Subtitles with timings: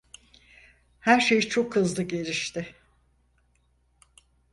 [0.99, 2.75] Her şey çok hızlı gelişti.